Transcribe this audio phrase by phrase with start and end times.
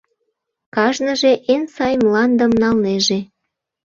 [0.75, 3.19] Кажныже эн сай мландым налнеже.